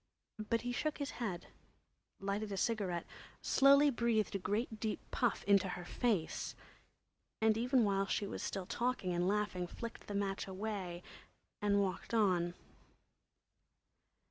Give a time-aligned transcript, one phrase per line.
[0.49, 1.45] But he shook his head,
[2.19, 3.05] lighted a cigarette,
[3.43, 6.55] slowly breathed a great deep puff into her face,
[7.39, 11.03] and even while she was still talking and laughing, flicked the match away
[11.61, 12.55] and walked on.